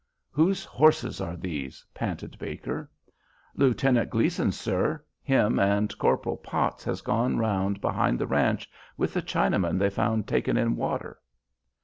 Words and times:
"Whose 0.31 0.65
horses 0.65 1.21
are 1.21 1.35
these?" 1.37 1.85
panted 1.93 2.35
Baker. 2.39 2.89
"Lieutenant 3.53 4.09
Gleason's, 4.09 4.59
sir. 4.59 5.05
Him 5.21 5.59
and 5.59 5.95
Corporal 5.99 6.37
Potts 6.37 6.83
has 6.85 7.01
gone 7.01 7.37
round 7.37 7.81
behind 7.81 8.17
the 8.17 8.25
ranch 8.25 8.67
with 8.97 9.15
a 9.15 9.21
Chinaman 9.21 9.77
they 9.77 9.91
found 9.91 10.27
takin' 10.27 10.57
in 10.57 10.75
water." 10.75 11.19